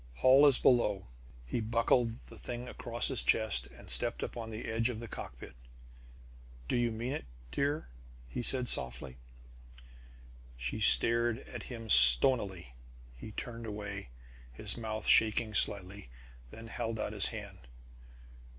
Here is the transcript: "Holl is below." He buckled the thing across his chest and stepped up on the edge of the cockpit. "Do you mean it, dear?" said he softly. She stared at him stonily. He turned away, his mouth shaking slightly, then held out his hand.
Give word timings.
"Holl 0.15 0.47
is 0.47 0.57
below." 0.57 1.05
He 1.45 1.59
buckled 1.61 2.25
the 2.25 2.39
thing 2.39 2.67
across 2.67 3.09
his 3.09 3.21
chest 3.21 3.67
and 3.67 3.87
stepped 3.87 4.23
up 4.23 4.35
on 4.35 4.49
the 4.49 4.65
edge 4.65 4.89
of 4.89 4.99
the 4.99 5.07
cockpit. 5.07 5.53
"Do 6.67 6.75
you 6.75 6.91
mean 6.91 7.11
it, 7.13 7.25
dear?" 7.51 7.87
said 8.41 8.65
he 8.65 8.71
softly. 8.71 9.17
She 10.57 10.79
stared 10.79 11.41
at 11.47 11.61
him 11.69 11.87
stonily. 11.91 12.73
He 13.15 13.33
turned 13.33 13.67
away, 13.67 14.09
his 14.51 14.75
mouth 14.75 15.05
shaking 15.05 15.53
slightly, 15.53 16.09
then 16.49 16.69
held 16.69 16.99
out 16.99 17.13
his 17.13 17.27
hand. 17.27 17.59